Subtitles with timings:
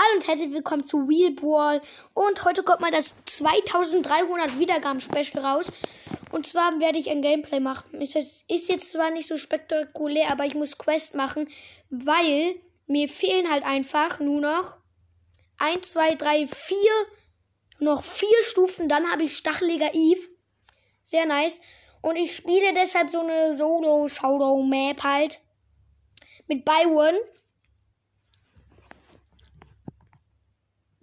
[0.00, 1.82] Hallo und herzlich willkommen zu Wheelball.
[2.14, 5.72] Und heute kommt mal das 2300 Wiedergaben Special raus.
[6.30, 8.00] Und zwar werde ich ein Gameplay machen.
[8.00, 11.48] Ist, ist jetzt zwar nicht so spektakulär, aber ich muss Quest machen,
[11.90, 12.54] weil
[12.86, 14.76] mir fehlen halt einfach nur noch
[15.58, 16.78] 1, 2, 3, 4,
[17.80, 18.88] noch 4 Stufen.
[18.88, 20.20] Dann habe ich Stacheliger Eve.
[21.02, 21.60] Sehr nice.
[22.02, 25.40] Und ich spiele deshalb so eine Solo-Showdown-Map halt.
[26.46, 27.16] Mit Byron.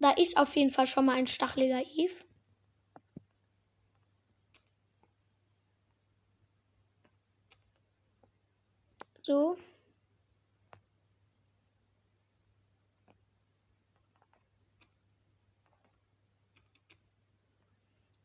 [0.05, 2.13] Da ist auf jeden Fall schon mal ein stacheliger Eve.
[9.23, 9.57] So.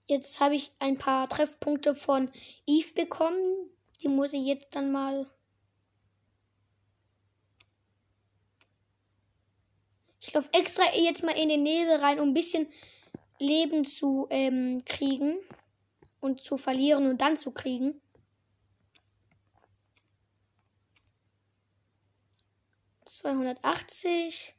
[0.07, 2.31] Jetzt habe ich ein paar Treffpunkte von
[2.67, 3.43] Eve bekommen.
[4.03, 5.31] Die muss ich jetzt dann mal
[10.31, 12.69] Ich laufe extra jetzt mal in den Nebel rein, um ein bisschen
[13.41, 15.37] Leben zu ähm, kriegen
[16.21, 18.01] und zu verlieren und dann zu kriegen.
[23.07, 24.55] Zweihundertachtzig.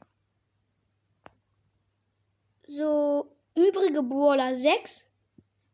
[2.68, 5.10] So, übrige Brawler sechs.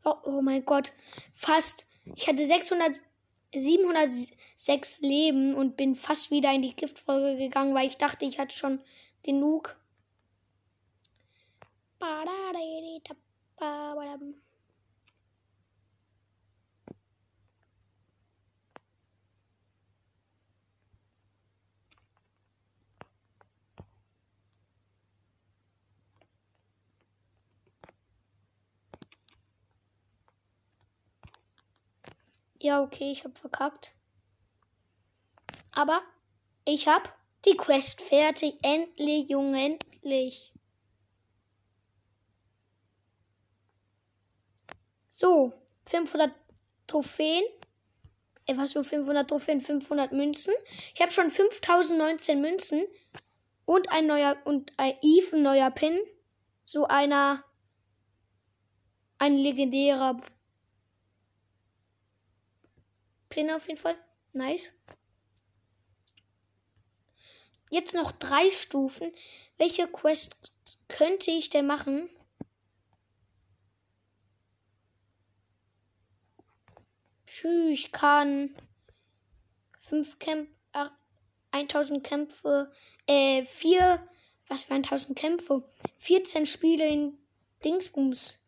[0.06, 0.92] Oh, oh mein Gott,
[1.34, 1.88] fast.
[2.16, 3.02] Ich hatte 600,
[3.52, 8.56] 706 Leben und bin fast wieder in die Giftfolge gegangen, weil ich dachte, ich hatte
[8.56, 8.80] schon
[9.24, 9.76] genug.
[32.60, 33.94] Ja, okay, ich hab verkackt.
[35.72, 36.02] Aber
[36.66, 38.58] ich hab die Quest fertig.
[38.62, 40.57] Endlich, Junge, endlich.
[45.18, 45.52] So,
[45.88, 46.32] 500
[46.86, 47.44] Trophäen.
[48.46, 49.62] Äh, was für 500 Trophäen?
[49.62, 50.54] 500 Münzen.
[50.94, 52.86] Ich habe schon 5019 Münzen.
[53.66, 56.00] Und ein neuer, und ein Eve, ein neuer Pin.
[56.64, 57.44] So einer,
[59.18, 60.22] ein legendärer
[63.30, 63.98] Pin auf jeden Fall.
[64.34, 64.74] Nice.
[67.72, 69.12] Jetzt noch drei Stufen.
[69.58, 70.54] Welche Quest
[70.88, 72.08] könnte ich denn machen?
[77.46, 78.56] Ich kann
[79.90, 80.52] 5 Kämpfe,
[81.52, 82.72] 1000 Kämpfe,
[83.08, 84.08] äh, 4,
[84.48, 85.64] was für 1000 Kämpfe?
[86.00, 87.18] 14 Spiele in
[87.64, 88.40] Dingsbums.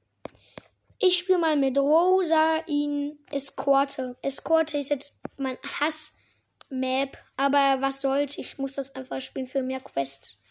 [1.00, 4.18] Ich spiele mal mit Rosa in Eskorte.
[4.22, 9.80] Eskorte ist jetzt mein Hass-Map, aber was soll's, ich muss das einfach spielen für mehr
[9.80, 10.42] Quests.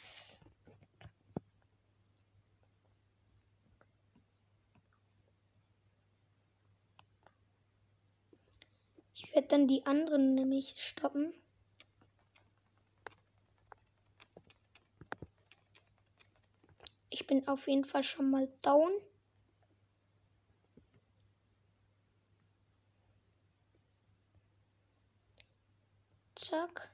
[9.20, 11.34] Ich werde dann die anderen nämlich stoppen.
[17.10, 18.92] Ich bin auf jeden Fall schon mal down.
[26.36, 26.92] Zack.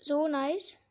[0.00, 0.81] So nice.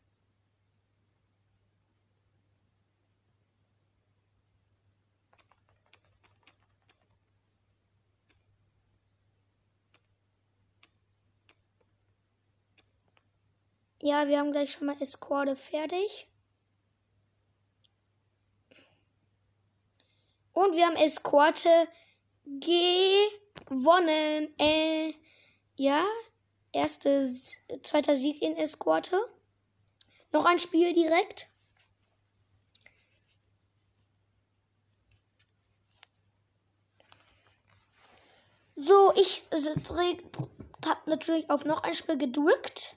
[14.04, 16.28] Ja, wir haben gleich schon mal Eskorte fertig.
[20.54, 21.88] Und wir haben Eskorte
[22.46, 24.54] gewonnen.
[24.58, 25.14] Äh,
[25.76, 26.04] ja,
[26.72, 27.30] erste,
[27.84, 29.20] zweiter Sieg in Eskorte.
[30.32, 31.48] Noch ein Spiel direkt.
[38.76, 39.44] So, ich
[40.86, 42.96] habe natürlich auf noch ein Spiel gedrückt.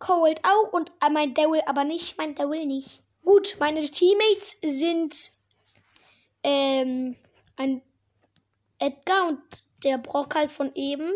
[0.00, 2.18] Cold auch und äh, mein Daryl aber nicht.
[2.18, 3.02] Mein Daryl nicht.
[3.22, 5.14] Gut, meine Teammates sind
[6.42, 7.16] ähm,
[7.56, 7.82] ein
[8.78, 9.40] Edgar und
[9.84, 11.12] der Brock halt von eben.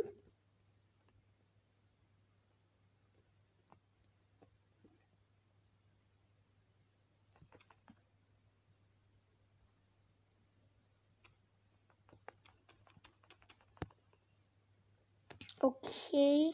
[15.61, 16.53] Okay.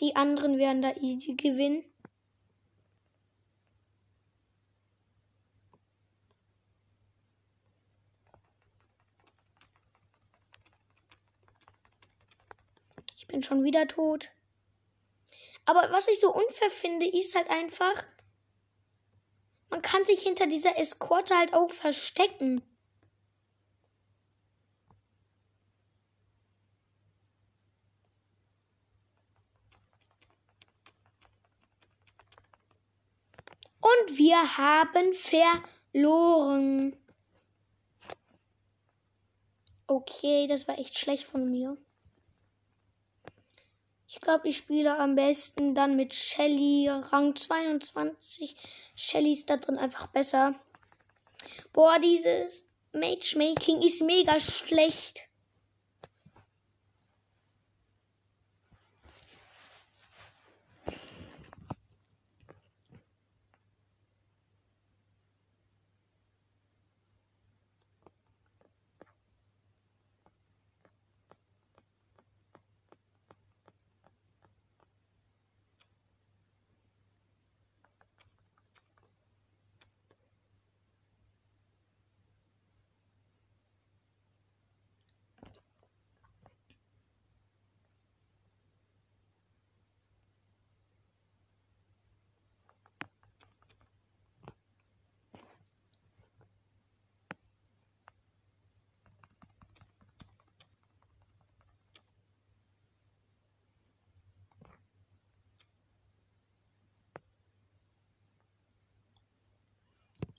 [0.00, 1.84] Die anderen werden da easy gewinnen.
[13.30, 14.30] bin schon wieder tot.
[15.64, 18.04] Aber was ich so unfair finde, ist halt einfach,
[19.70, 22.62] man kann sich hinter dieser Eskorte halt auch verstecken.
[34.00, 35.12] Und wir haben
[35.92, 36.96] verloren.
[39.86, 41.76] Okay, das war echt schlecht von mir.
[44.06, 48.56] Ich glaube, ich spiele am besten dann mit Shelly, Rang 22.
[48.94, 50.54] Shelly ist da drin einfach besser.
[51.72, 55.29] Boah, dieses Matchmaking ist mega schlecht.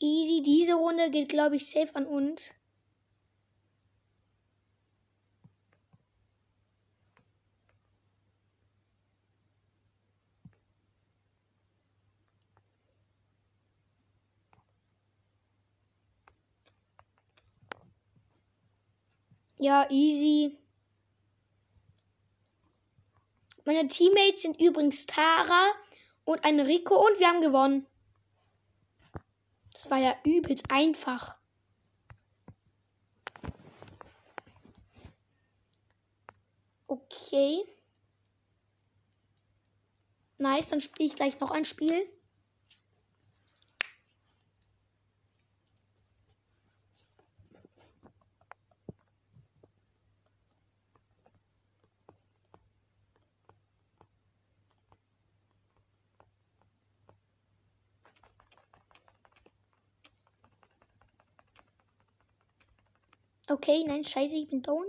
[0.01, 0.41] Easy.
[0.41, 2.51] Diese Runde geht, glaube ich, safe an uns.
[19.59, 20.57] Ja, easy.
[23.65, 25.67] Meine Teammates sind übrigens Tara
[26.25, 27.85] und ein Rico und wir haben gewonnen.
[29.81, 31.35] Das war ja übelst einfach.
[36.85, 37.65] Okay.
[40.37, 42.07] Nice, dann spiele ich gleich noch ein Spiel.
[63.51, 64.85] Okay, nein, scheiße, ich bin down.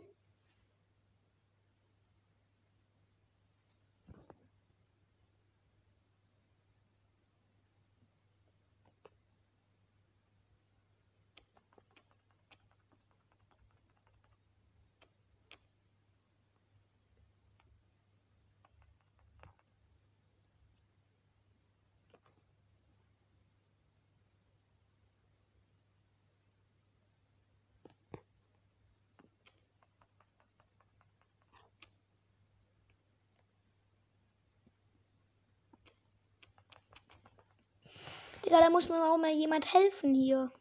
[38.53, 40.53] Digga, da muss mir auch mal jemand helfen hier.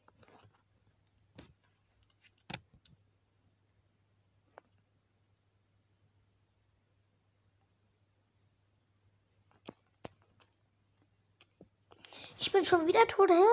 [12.40, 13.44] Ich bin schon wieder tot, hä?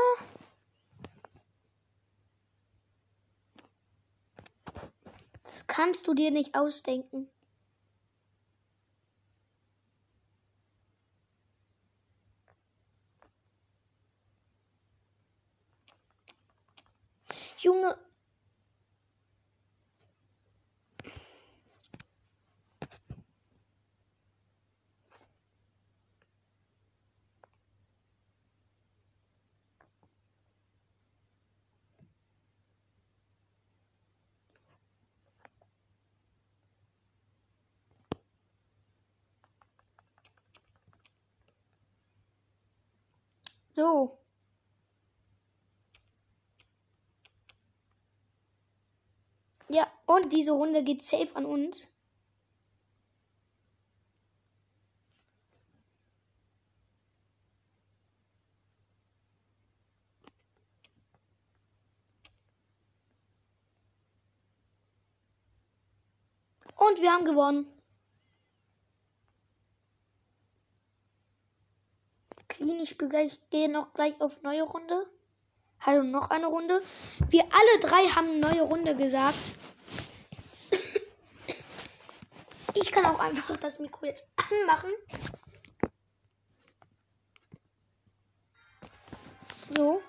[5.43, 7.29] Das kannst du dir nicht ausdenken.
[17.61, 17.99] Junge.
[43.79, 44.19] So.
[49.69, 51.87] Ja, und diese Runde geht safe an uns.
[66.75, 67.78] Und wir haben gewonnen.
[72.69, 72.99] Clean, ich
[73.49, 75.07] gehe noch gleich auf neue Runde.
[75.81, 76.83] Hallo, noch eine Runde.
[77.31, 79.53] Wir alle drei haben neue Runde gesagt.
[82.75, 84.91] Ich kann auch einfach das Mikro jetzt anmachen.
[89.75, 90.03] So.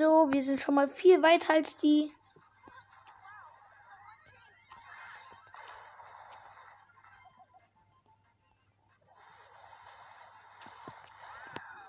[0.00, 2.10] So, wir sind schon mal viel weiter als die.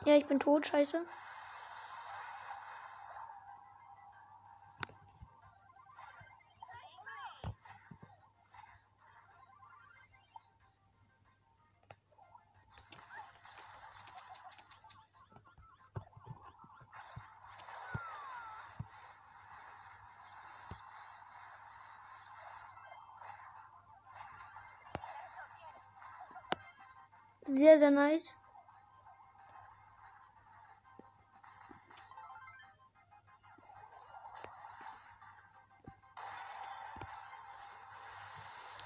[0.04, 1.00] Ja, ich bin tot, scheiße.
[27.82, 28.36] Sehr, nice.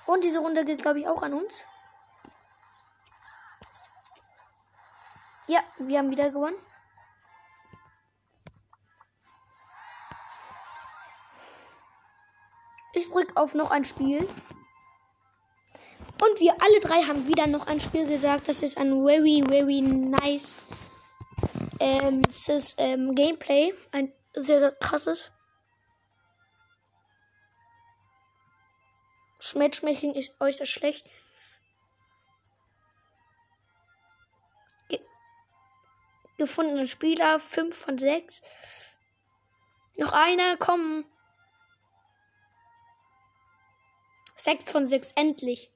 [0.06, 1.66] Und diese Runde geht, glaube ich, auch an uns.
[5.48, 6.56] Ja, wir haben wieder gewonnen.
[12.94, 14.26] Ich drücke auf noch ein Spiel.
[16.36, 18.50] Und wir alle drei haben wieder noch ein Spiel gesagt.
[18.50, 20.58] Das ist ein very, very nice
[21.80, 23.74] ähm, es ist, ähm, Gameplay.
[23.92, 25.32] Ein sehr krasses.
[29.54, 31.10] Matchmaking ist äußerst schlecht.
[34.90, 35.00] Ge
[36.38, 38.42] gefundene Spieler 5 von 6.
[39.98, 41.06] Noch einer, komm.
[44.36, 45.72] 6 von 6, endlich.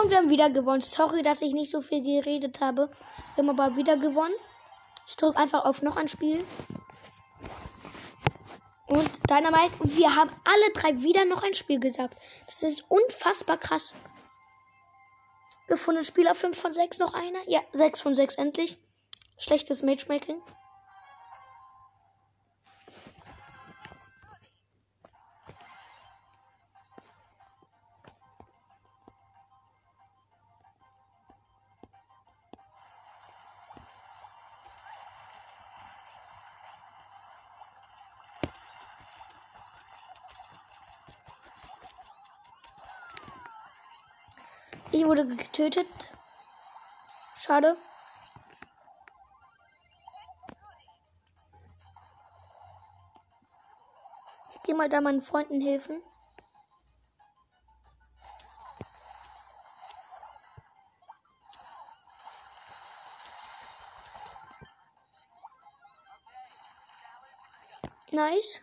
[0.00, 0.80] Und wir haben wieder gewonnen.
[0.80, 2.90] Sorry, dass ich nicht so viel geredet habe.
[3.34, 4.34] Wir haben aber wieder gewonnen.
[5.06, 6.42] Ich drücke einfach auf noch ein Spiel.
[8.86, 9.74] Und Dynamite.
[9.78, 12.16] Und wir haben alle drei wieder noch ein Spiel gesagt.
[12.46, 13.92] Das ist unfassbar krass.
[15.66, 17.40] Gefunden Spieler 5 von 6 noch einer.
[17.46, 18.78] Ja, 6 von 6 endlich.
[19.36, 20.40] Schlechtes Matchmaking.
[44.92, 45.86] Ich wurde getötet.
[47.38, 47.76] Schade.
[54.54, 56.02] Ich gehe mal da meinen Freunden helfen.
[68.10, 68.60] Nice.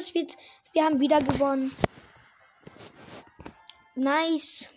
[0.00, 0.34] Das wird.
[0.72, 1.76] Wir haben wieder gewonnen.
[3.94, 4.70] Nice.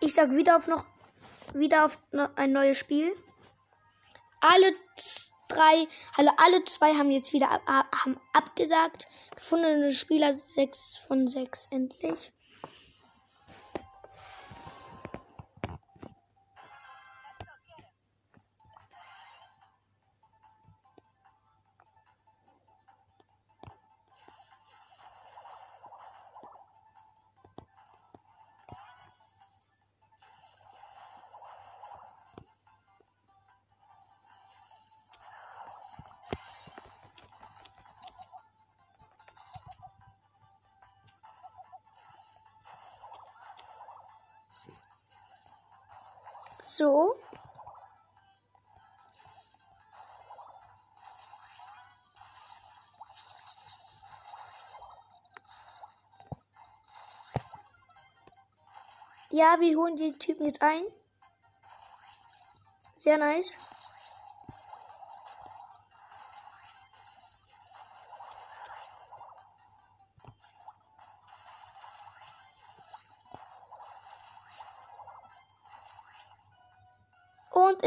[0.00, 0.86] Ich sag wieder auf noch
[1.52, 1.98] wieder auf
[2.36, 3.14] ein neues Spiel.
[4.40, 4.74] Alle
[5.48, 9.06] drei, also alle zwei haben jetzt wieder ab, haben abgesagt.
[9.34, 12.32] Gefundene Spieler 6 von 6 endlich.
[46.76, 47.14] So.
[59.30, 60.82] Ja, wir holen die Typen jetzt ein.
[62.94, 63.56] Sehr nice.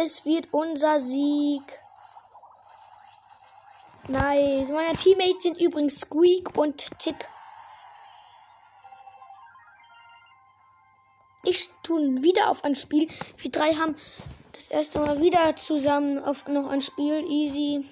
[0.01, 1.61] Es wird unser Sieg.
[4.07, 4.69] Nice.
[4.71, 7.27] Meine Teammates sind übrigens Squeak und Tick.
[11.43, 13.09] Ich tue wieder auf ein Spiel.
[13.37, 13.95] Wir drei haben
[14.53, 17.25] das erste Mal wieder zusammen auf noch ein Spiel.
[17.29, 17.85] Easy.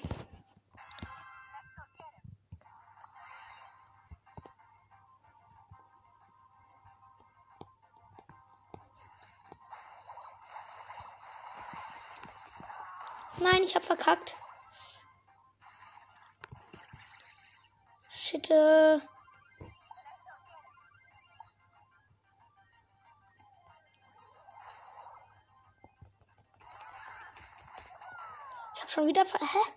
[13.39, 14.35] Nein, ich hab verkackt.
[18.09, 18.49] Shit.
[18.49, 18.97] Äh.
[28.75, 29.71] Ich hab schon wieder ver Hä?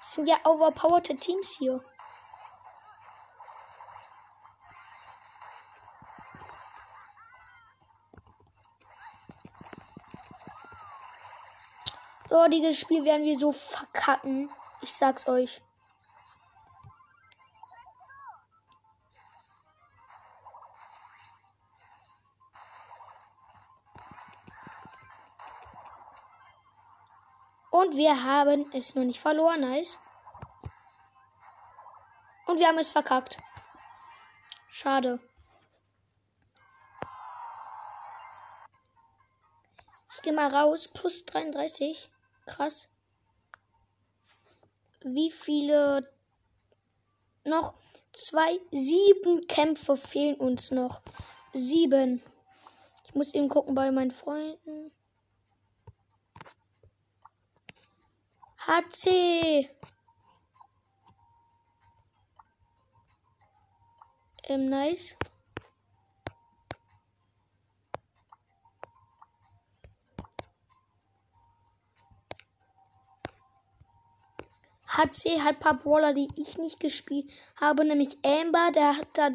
[0.00, 1.80] Das sind ja overpowered Teams hier.
[12.32, 14.48] Oh, dieses Spiel werden wir so verkacken.
[14.82, 15.60] Ich sag's euch.
[27.70, 29.98] Und wir haben es noch nicht verloren, nice.
[32.46, 33.38] Und wir haben es verkackt.
[34.68, 35.18] Schade.
[40.12, 40.86] Ich gehe mal raus.
[40.86, 42.08] Plus 33.
[42.50, 42.88] Krass.
[45.02, 46.12] Wie viele
[47.44, 47.74] noch?
[48.12, 51.00] Zwei, sieben Kämpfe fehlen uns noch.
[51.52, 52.20] Sieben.
[53.04, 54.90] Ich muss eben gucken bei meinen Freunden.
[58.66, 59.70] HC.
[64.48, 65.14] Ähm, nice.
[75.00, 79.30] HC hat ein paar Brawler, die ich nicht gespielt habe, nämlich Amber, der hat da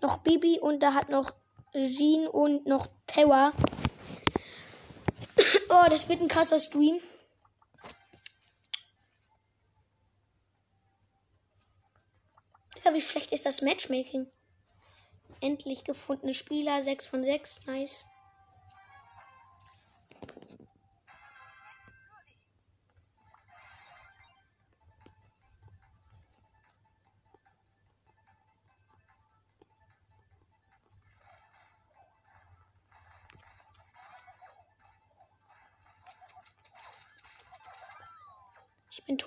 [0.00, 1.32] noch Bibi und da hat noch
[1.72, 3.52] Jean und noch Terra.
[5.70, 6.98] Oh, das wird ein krasser Stream.
[12.76, 14.26] Digga, wie schlecht ist das Matchmaking?
[15.40, 18.06] Endlich gefundene Spieler, 6 von 6, nice.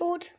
[0.02, 0.34] Tot.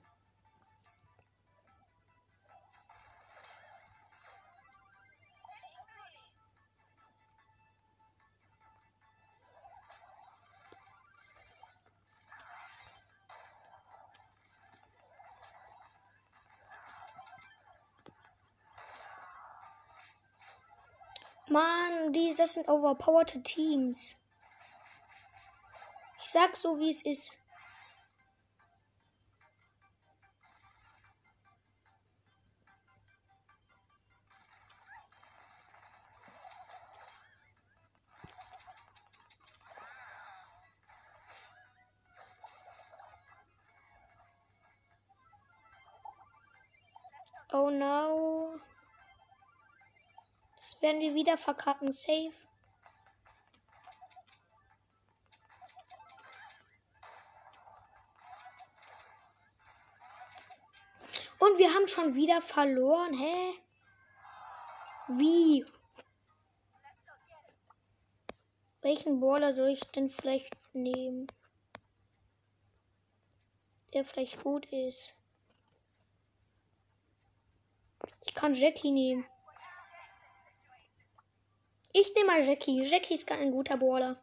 [21.50, 24.16] Mann, die, das sind overpowered Teams.
[26.20, 27.43] Ich sag so, wie es ist.
[47.56, 48.58] Oh no.
[50.58, 51.92] Das werden wir wieder verkacken.
[51.92, 52.34] Safe.
[61.38, 63.14] Und wir haben schon wieder verloren.
[63.14, 63.54] Hä?
[65.10, 65.64] Wie?
[68.82, 71.28] Welchen Baller soll ich denn vielleicht nehmen?
[73.94, 75.23] Der vielleicht gut ist.
[78.44, 79.26] Kann Jackie nehmen.
[81.94, 82.84] Ich nehme mal Jackie.
[82.84, 84.22] Jackie ist ein guter Baller.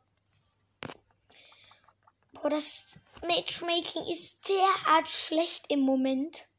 [2.32, 6.49] Boah, das Matchmaking ist derart schlecht im Moment.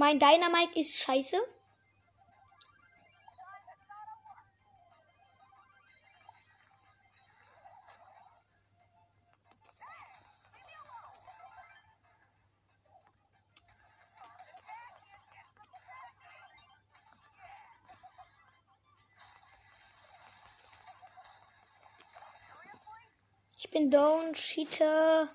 [0.00, 1.36] Mein Dynamite ist scheiße.
[23.58, 25.28] Ich bin down, Cheater.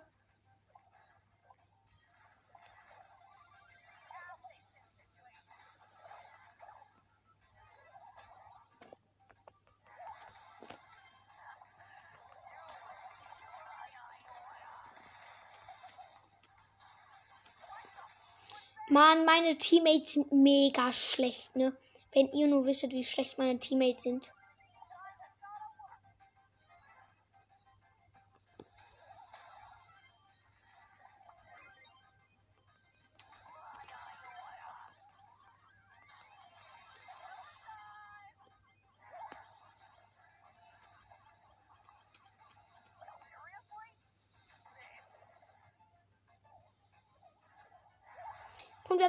[18.93, 21.75] Mann, meine Teammates sind mega schlecht, ne?
[22.13, 24.31] Wenn ihr nur wisst, wie schlecht meine Teammates sind.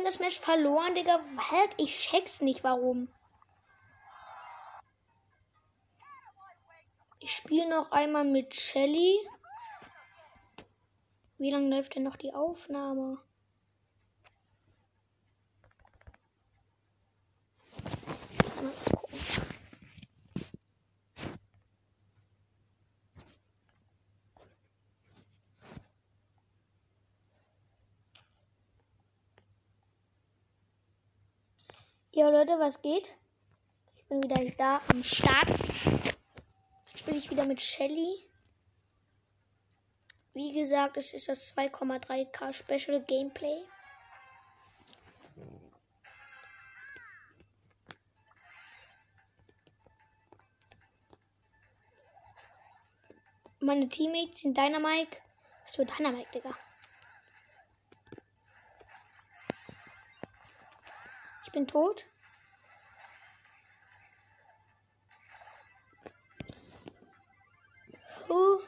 [0.04, 1.18] Haben das Match verloren, Digga.
[1.18, 1.68] Hä?
[1.78, 3.08] Ich check's nicht, warum.
[7.20, 9.18] Ich spiele noch einmal mit Shelly.
[11.38, 13.18] Wie lange läuft denn noch die Aufnahme?
[18.62, 19.20] Mal gucken.
[32.16, 33.12] Ja, Leute, was geht?
[33.96, 35.48] Ich bin wieder da am Start.
[36.94, 38.30] Spiele ich wieder mit Shelly.
[40.32, 43.64] Wie gesagt, es ist das 2,3K Special Gameplay.
[53.58, 55.16] Meine Teammates sind Dynamite.
[55.64, 56.54] Was für Dynamite, Digga?
[61.54, 62.04] Bin tot.
[68.28, 68.58] Huh.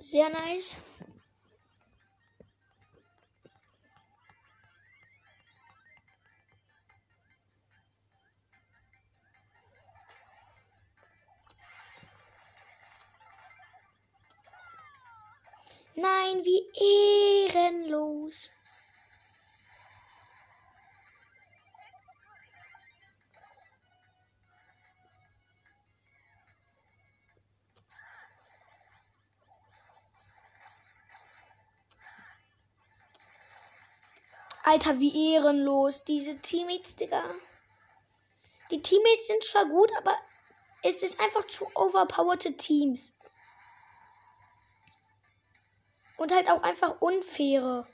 [0.00, 0.78] Sehr nice.
[34.68, 36.04] Alter, wie ehrenlos.
[36.04, 37.24] Diese Teammates, Digga.
[38.70, 40.14] Die Teammates sind zwar gut, aber
[40.82, 43.14] es ist einfach zu overpowered Teams.
[46.18, 47.86] Und halt auch einfach unfaire.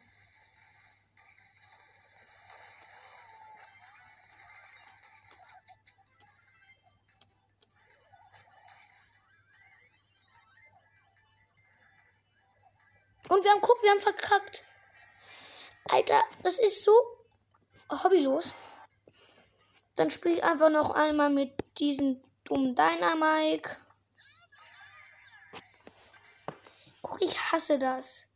[13.28, 14.64] Und wir haben, guck, wir haben verkackt.
[15.88, 16.92] Alter, das ist so
[17.90, 18.54] hobbylos.
[19.96, 23.76] Dann spiele ich einfach noch einmal mit diesem dummen Dynamike.
[27.02, 28.26] Guck, ich hasse das.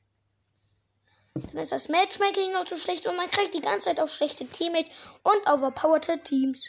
[1.34, 4.46] Dann ist das Matchmaking noch zu schlecht und man kriegt die ganze Zeit auch schlechte
[4.46, 6.68] Teammates und overpowerte Teams.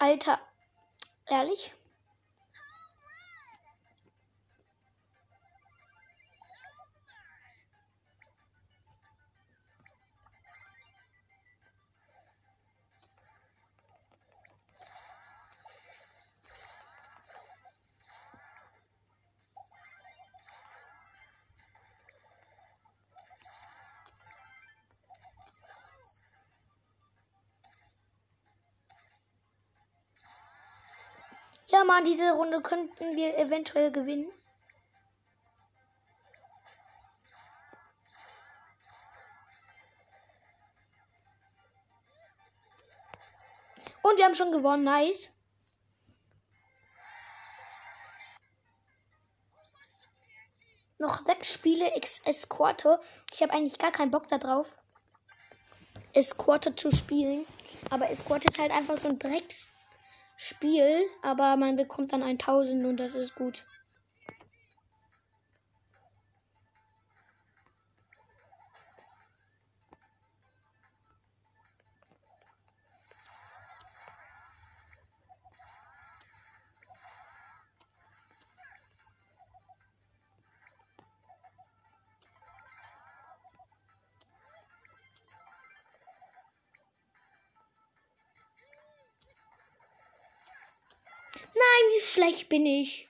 [0.00, 0.40] Alter,
[1.26, 1.74] ehrlich?
[31.80, 34.30] Ja, Mann, diese Runde könnten wir eventuell gewinnen.
[44.02, 44.84] Und wir haben schon gewonnen.
[44.84, 45.32] Nice.
[50.98, 53.00] Noch sechs Spiele Escorte.
[53.32, 54.66] Ich habe eigentlich gar keinen Bock darauf,
[56.12, 57.46] Escorte zu spielen.
[57.88, 59.72] Aber Escorte ist halt einfach so ein Drecks
[60.42, 63.66] Spiel, aber man bekommt dann 1000 und das ist gut.
[92.50, 93.08] Bin ich.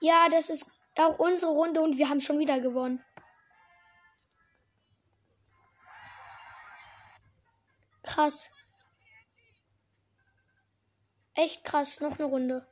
[0.00, 3.02] Ja, das ist auch unsere Runde und wir haben schon wieder gewonnen.
[8.14, 8.48] Krass.
[11.34, 12.00] Echt krass.
[12.00, 12.64] Noch eine Runde.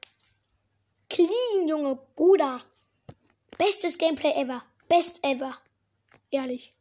[1.11, 1.97] Clean, Junge.
[2.15, 2.65] Bruder.
[3.59, 4.63] Bestes Gameplay ever.
[4.89, 5.59] Best ever.
[6.31, 6.77] Ehrlich.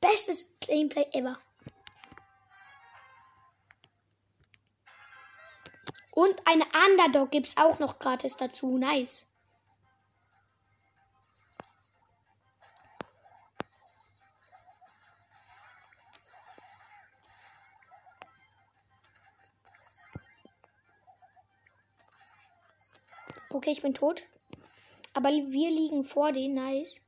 [0.00, 1.38] Bestes Gameplay ever.
[6.12, 8.78] Und eine Underdog gibt es auch noch gratis dazu.
[8.78, 9.28] Nice.
[23.66, 24.22] Okay, ich bin tot.
[25.12, 26.54] Aber wir liegen vor denen.
[26.54, 27.00] Nice.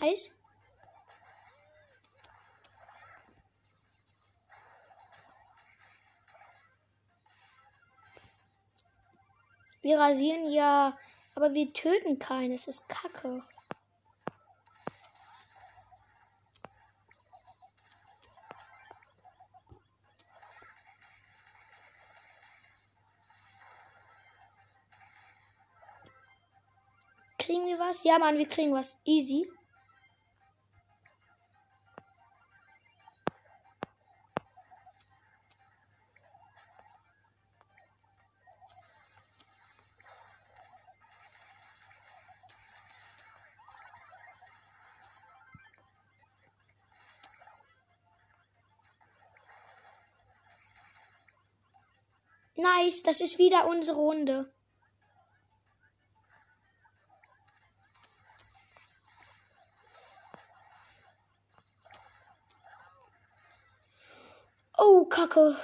[0.00, 0.30] Nice.
[9.82, 10.96] Wir rasieren ja
[11.36, 12.52] aber wir töten keinen.
[12.52, 13.42] Es ist kacke.
[27.38, 28.02] Kriegen wir was?
[28.02, 28.98] Ja, Mann, wir kriegen was.
[29.04, 29.48] Easy.
[52.66, 54.52] Nice, das ist wieder unsere Runde.
[64.76, 65.56] Oh, Kacke.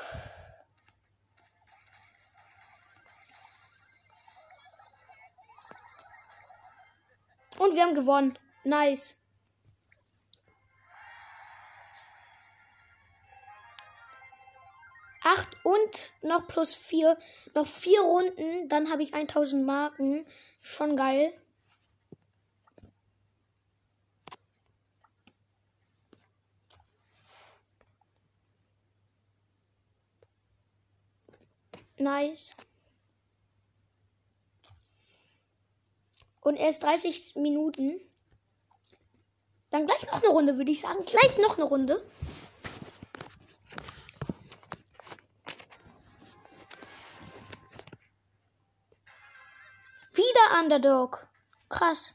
[7.59, 8.39] Und wir haben gewonnen.
[8.63, 9.22] Nice.
[15.25, 17.17] 8 und noch plus 4.
[17.55, 20.27] Noch 4 Runden, dann habe ich 1000 Marken.
[20.61, 21.33] Schon geil.
[31.99, 32.57] Nice.
[36.41, 38.01] Und erst 30 Minuten.
[39.71, 41.05] Dann gleich noch eine Runde, würde ich sagen.
[41.07, 42.05] Gleich noch eine Runde.
[50.33, 51.27] Wieder Underdog.
[51.69, 52.15] Krass.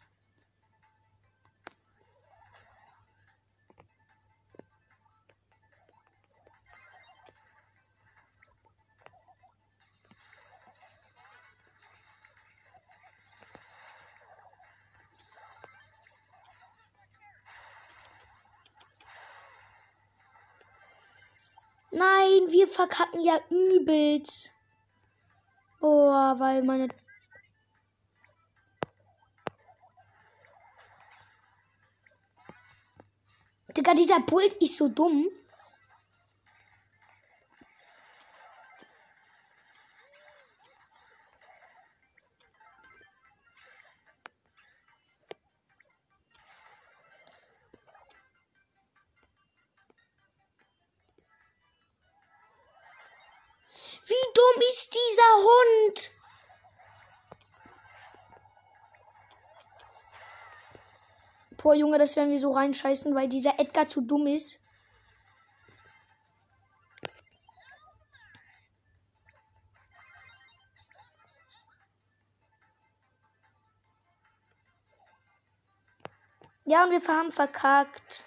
[21.92, 24.50] Nein, wir verkacken ja übelst.
[25.80, 26.88] Boah, weil meine.
[34.08, 35.28] Dieser Pult ist so dumm.
[61.68, 64.62] Boah, Junge, das werden wir so reinscheißen, weil dieser Edgar zu dumm ist.
[76.64, 78.24] Ja, und wir haben verkackt.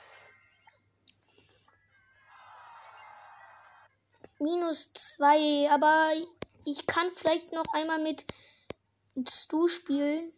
[4.38, 6.12] Minus zwei, aber
[6.66, 8.26] ich kann vielleicht noch einmal mit
[9.26, 10.30] Stu spielen.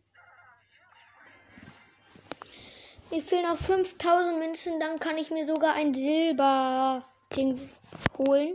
[3.12, 7.61] Mir fehlen noch 5000 Münzen, dann kann ich mir sogar ein Silber-Ding
[8.16, 8.55] holen.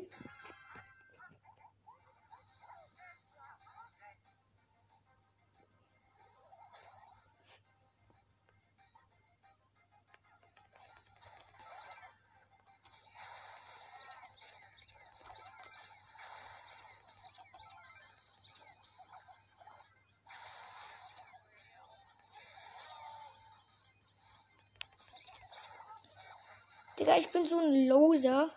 [27.08, 28.50] Digga, ich bin so ein Loser.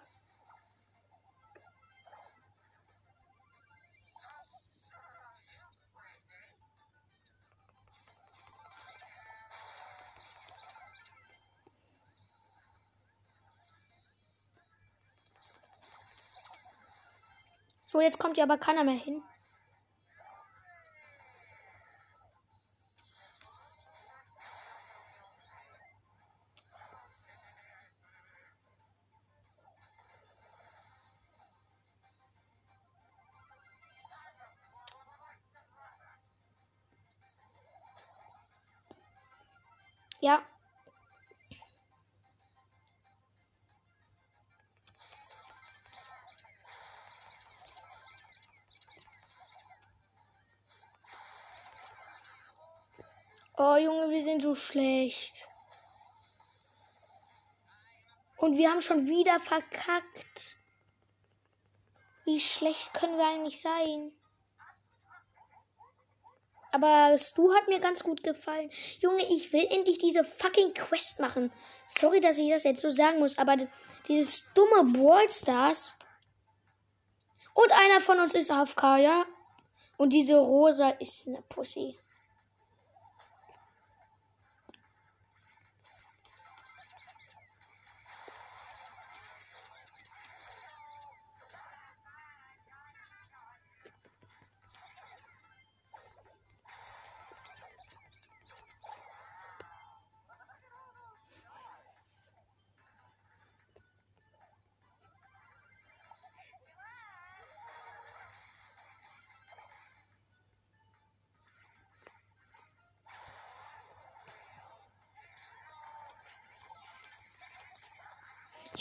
[17.92, 19.22] So, jetzt kommt ja aber keiner mehr hin.
[53.62, 55.46] Oh Junge, wir sind so schlecht.
[58.38, 60.57] Und wir haben schon wieder verkackt.
[62.25, 64.12] Wie schlecht können wir eigentlich sein?
[66.73, 68.70] Aber Stu hat mir ganz gut gefallen.
[69.01, 71.53] Junge, ich will endlich diese fucking Quest machen.
[71.87, 73.57] Sorry, dass ich das jetzt so sagen muss, aber
[74.09, 75.99] dieses dumme Ballstars.
[77.53, 79.27] Und einer von uns ist AFK, ja?
[79.99, 81.99] Und diese Rosa ist eine Pussy.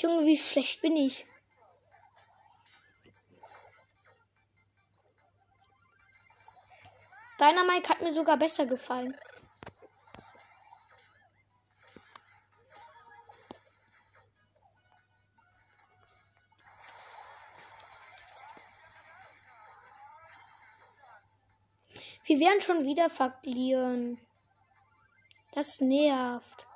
[0.09, 1.25] Junge, wie schlecht bin ich?
[7.37, 9.15] Deiner Mike hat mir sogar besser gefallen.
[22.25, 24.19] Wir werden schon wieder verlieren.
[25.53, 26.68] Das nervt.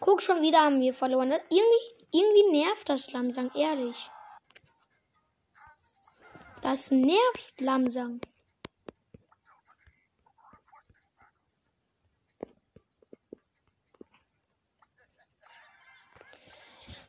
[0.00, 1.30] Guck, schon wieder haben wir verloren.
[1.30, 4.10] Irgendwie, irgendwie nervt das Lamsang, ehrlich.
[6.62, 8.20] Das nervt Lamsang.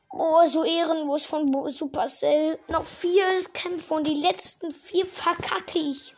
[0.10, 2.58] Oh, so ehrenlos von Supercell.
[2.68, 6.17] Noch vier Kämpfe und die letzten vier verkacke ich.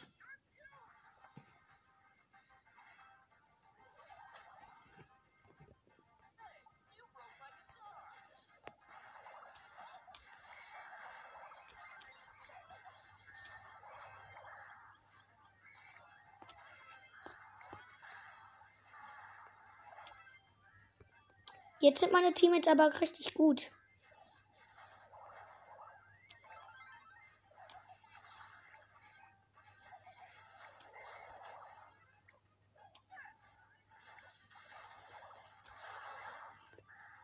[21.82, 23.72] Jetzt sind meine Teammates aber richtig gut.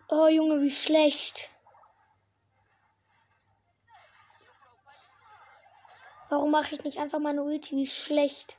[0.07, 1.49] Oh Junge, wie schlecht.
[6.29, 7.75] Warum mache ich nicht einfach meine Ulti?
[7.75, 8.55] Wie schlecht.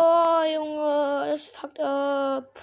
[0.00, 2.60] Oh, Junge, das fuckt up.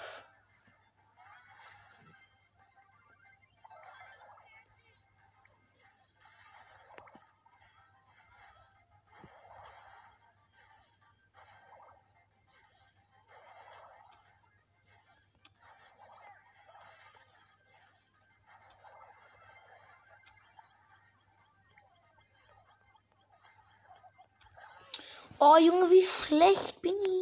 [25.37, 27.14] Oh, Junge, wie schlecht bin ich.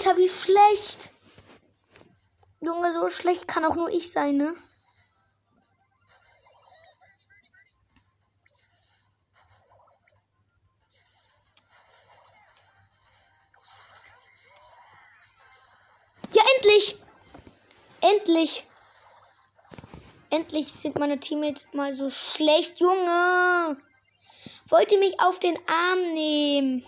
[0.00, 1.10] Alter, wie schlecht.
[2.62, 4.54] Junge, so schlecht kann auch nur ich sein, ne?
[16.56, 16.96] Endlich!
[18.00, 18.66] Endlich!
[20.30, 22.80] Endlich sind meine Teammates mal so schlecht.
[22.80, 23.76] Junge!
[24.68, 26.86] Wollt ihr mich auf den Arm nehmen?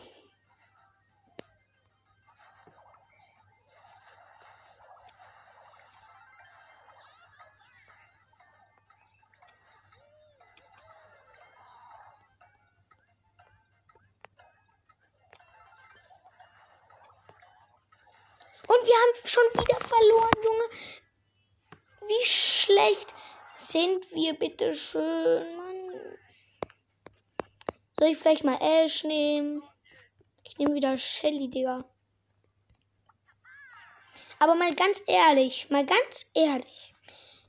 [24.63, 26.19] Wir, bitte schön, Mann.
[27.99, 29.63] Soll ich vielleicht mal Ash nehmen?
[30.45, 31.85] Ich nehme wieder Shelly, Digga.
[34.39, 36.95] Aber mal ganz ehrlich, mal ganz ehrlich.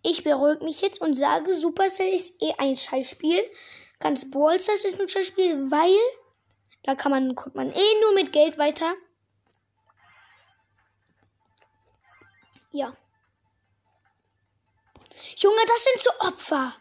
[0.03, 3.41] Ich beruhige mich jetzt und sage, Supercell ist eh ein Scheißspiel.
[3.99, 5.97] Ganz Ballstars ist ein Scheißspiel, weil
[6.84, 8.93] da kann man, kommt man eh nur mit Geld weiter.
[12.72, 12.95] Ja.
[15.38, 16.74] Junge, das sind so Opfer.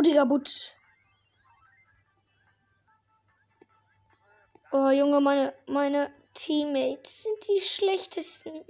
[0.00, 0.72] Buttiger Butz.
[4.72, 8.64] Oh, Junge, meine, meine Teammates sind die schlechtesten.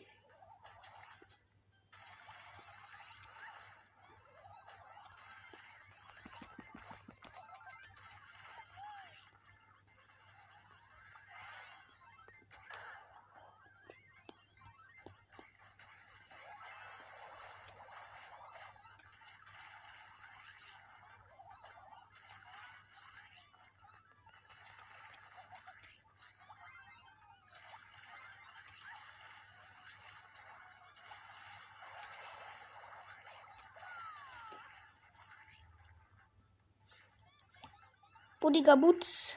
[38.51, 39.37] Buddiger Boots.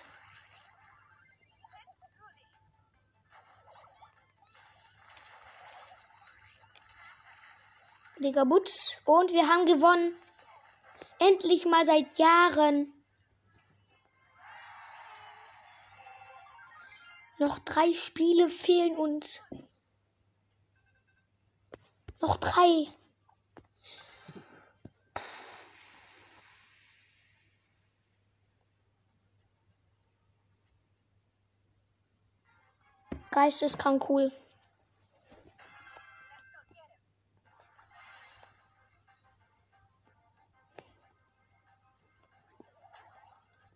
[8.16, 8.98] Buddiger Boots.
[9.06, 10.16] Und wir haben gewonnen.
[11.20, 12.92] Endlich mal seit Jahren.
[17.38, 19.42] Noch drei Spiele fehlen uns.
[22.20, 22.92] Noch drei.
[33.34, 34.32] Geisteskrank cool.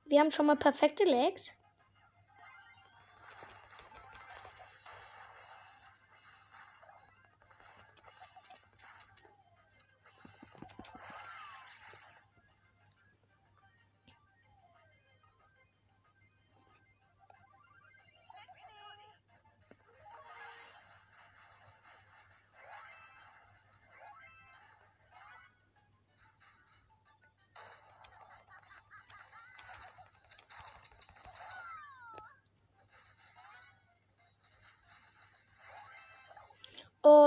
[0.05, 1.55] Wir haben schon mal perfekte Legs.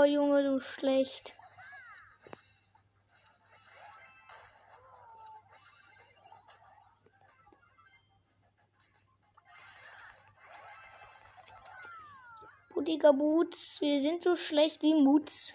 [0.01, 1.35] Oh, Junge, du schlecht.
[13.13, 15.53] Boots, wir sind so schlecht wie Muts.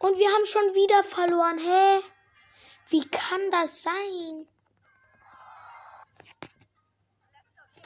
[0.00, 1.58] Und wir haben schon wieder verloren.
[1.58, 2.00] Hä?
[2.88, 4.48] Wie kann das sein?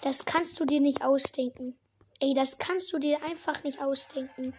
[0.00, 1.76] Das kannst du dir nicht ausdenken.
[2.20, 4.54] Ey, das kannst du dir einfach nicht ausdenken.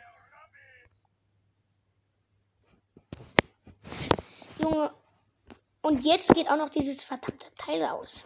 [4.59, 4.93] Junge.
[5.81, 8.25] Und jetzt geht auch noch dieses verdammte Teil aus.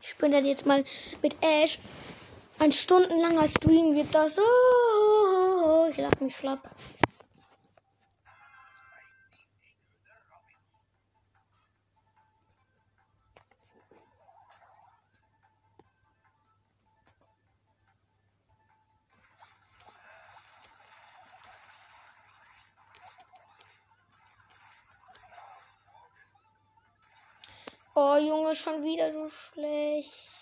[0.00, 0.82] Ich bin dann jetzt mal
[1.20, 1.78] mit Ash.
[2.58, 4.38] Ein stundenlanger Stream wird das.
[4.38, 5.35] Oh,
[5.98, 6.70] lach mich schlapp.
[27.98, 30.35] Oh, Junge, schon wieder so schlecht.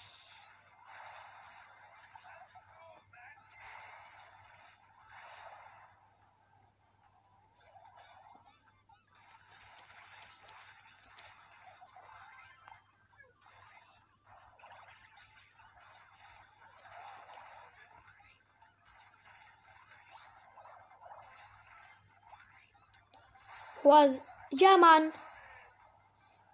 [23.84, 24.08] Boah,
[24.50, 25.12] ja, Mann.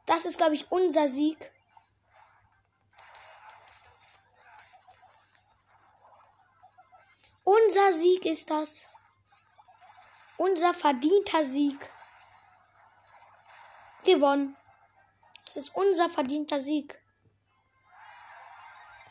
[0.04, 1.38] Das ist, glaube ich, unser Sieg.
[7.44, 8.88] Unser Sieg ist das.
[10.38, 11.78] Unser verdienter Sieg.
[14.02, 14.56] Gewonnen.
[15.44, 17.00] Das ist unser verdienter Sieg.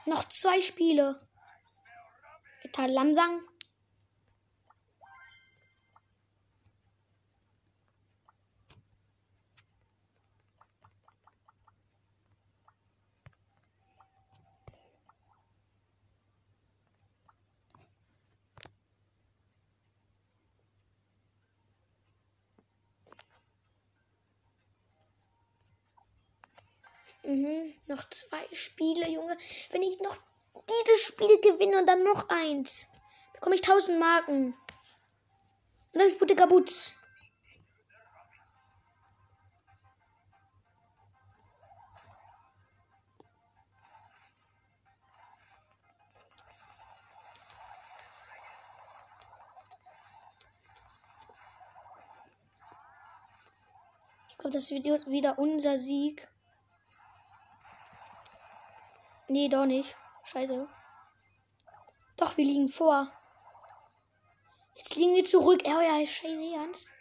[0.03, 1.25] Noch zwei Spiele.
[2.63, 3.47] Eta Lamsang.
[27.29, 29.37] Mhm, noch zwei Spiele, Junge.
[29.69, 30.17] Wenn ich noch
[30.67, 32.87] dieses Spiel gewinne und dann noch eins,
[33.33, 34.55] bekomme ich 1000 Marken.
[35.93, 36.93] Und dann gute Kabutz.
[54.29, 56.27] Ich glaube, das wird wieder unser Sieg.
[59.31, 59.95] Nee, doch nicht.
[60.23, 60.67] Scheiße.
[62.17, 63.07] Doch, wir liegen vor.
[64.75, 65.61] Jetzt liegen wir zurück.
[65.65, 66.91] Oh ja, scheiße, ernst.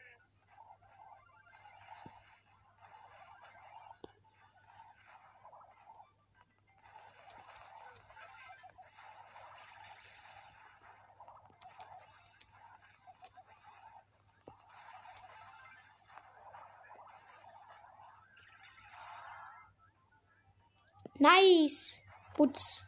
[21.18, 22.00] Nice.
[22.38, 22.86] Putz.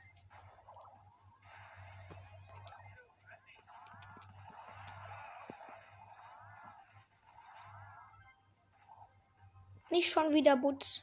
[9.91, 11.03] Nicht schon wieder Butz.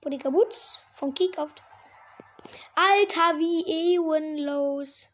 [0.00, 1.60] Bodiger Butz von Kickoft.
[2.74, 5.11] Alter, wie ehrenlos.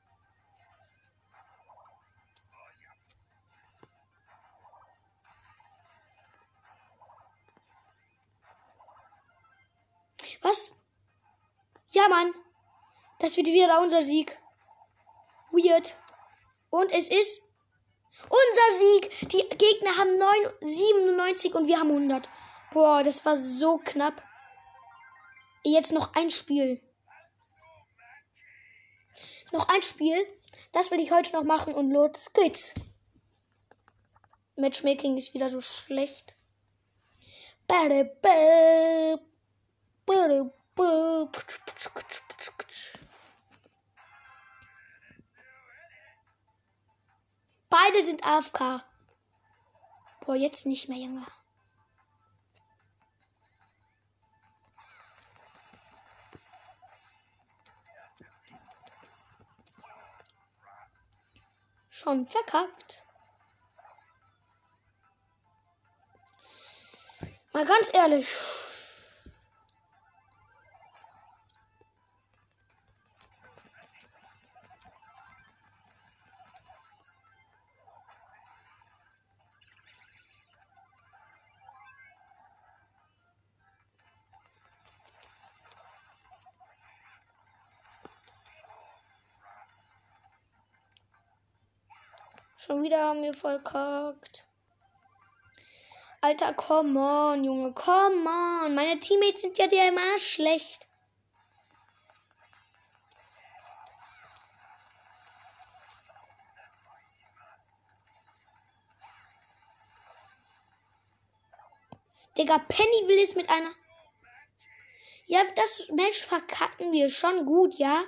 [10.49, 10.72] Was?
[11.90, 12.32] Ja, Mann.
[13.18, 14.38] Das wird wieder unser Sieg.
[15.51, 15.94] Weird.
[16.70, 17.42] Und es ist
[18.22, 19.28] unser Sieg.
[19.28, 22.28] Die Gegner haben 9, 97 und wir haben 100.
[22.72, 24.22] Boah, das war so knapp.
[25.64, 26.80] Jetzt noch ein Spiel.
[29.53, 30.26] Noch ein Spiel.
[30.72, 32.72] Das will ich heute noch machen und los geht's.
[34.57, 36.34] Matchmaking ist wieder so schlecht.
[47.71, 48.83] Beide sind AFK.
[50.21, 51.27] Boah, jetzt nicht mehr, Junge.
[61.91, 63.03] Schon verkackt.
[67.53, 68.27] Mal ganz ehrlich.
[92.69, 94.45] Schon wieder haben wir verkackt.
[96.21, 98.75] Alter, come on, Junge, come on.
[98.75, 100.87] Meine Teammates sind ja der immer schlecht.
[112.37, 113.73] Digga, Penny will es mit einer.
[115.25, 118.05] Ja, das Match verkacken wir schon gut, ja?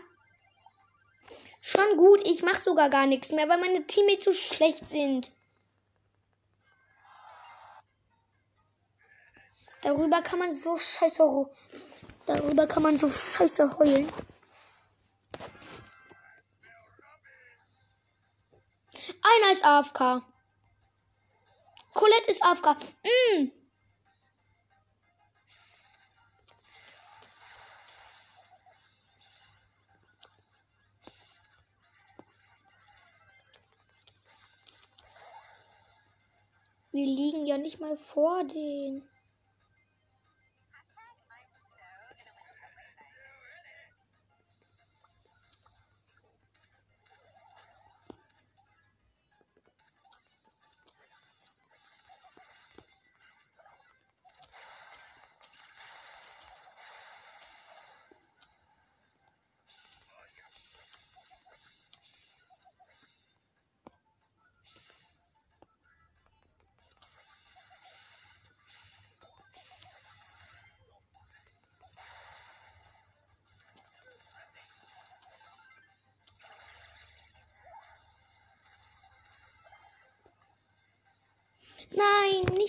[1.61, 5.33] Schon gut, ich mach sogar gar nichts mehr, weil meine Teammates so schlecht sind.
[9.83, 11.23] Darüber kann man so scheiße.
[12.27, 14.07] Darüber kann man so scheiße heulen.
[19.23, 20.23] Einer ist AFK.
[21.93, 22.77] Colette ist AFK.
[23.05, 23.60] Mm.
[36.93, 39.10] Wir liegen ja nicht mal vor denen.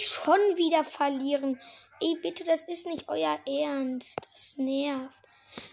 [0.08, 1.60] Schon wieder verlieren.
[1.99, 4.18] Ey, bitte, das ist nicht euer Ernst.
[4.32, 5.16] Das nervt.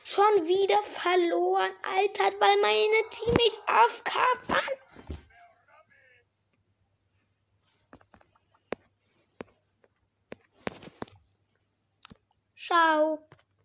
[0.05, 4.15] Schon wieder verloren, Alter, weil meine Teammates AFK
[4.49, 5.19] waren.
[12.57, 13.28] Ciao.